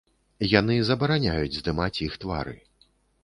[0.59, 2.57] Яны забараняюць здымаць іх твары.